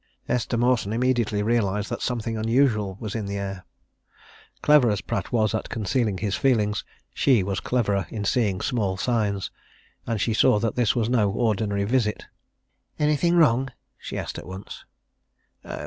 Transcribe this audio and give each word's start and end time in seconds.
Esther 0.27 0.57
Mawson 0.57 0.91
immediately 0.93 1.43
realized 1.43 1.91
that 1.91 2.01
something 2.01 2.35
unusual 2.35 2.97
was 2.99 3.13
in 3.13 3.27
the 3.27 3.37
air. 3.37 3.65
Clever 4.63 4.89
as 4.89 4.99
Pratt 4.99 5.31
was 5.31 5.53
at 5.53 5.69
concealing 5.69 6.17
his 6.17 6.33
feelings, 6.33 6.83
she 7.13 7.43
was 7.43 7.59
cleverer 7.59 8.07
in 8.09 8.25
seeing 8.25 8.61
small 8.61 8.97
signs, 8.97 9.51
and 10.07 10.19
she 10.19 10.33
saw 10.33 10.57
that 10.57 10.73
this 10.73 10.95
was 10.95 11.07
no 11.07 11.29
ordinary 11.29 11.83
visit. 11.83 12.25
"Anything 12.97 13.35
wrong?" 13.35 13.69
she 13.99 14.17
asked 14.17 14.39
at 14.39 14.47
once. 14.47 14.85